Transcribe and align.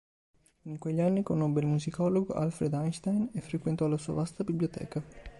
In 0.63 0.79
quegli 0.79 0.99
anni 0.99 1.21
conobbe 1.21 1.59
il 1.59 1.67
musicologo 1.67 2.33
Alfred 2.33 2.73
Einstein 2.73 3.29
e 3.33 3.39
frequentò 3.41 3.85
la 3.85 3.99
sua 3.99 4.15
vasta 4.15 4.43
biblioteca. 4.43 5.03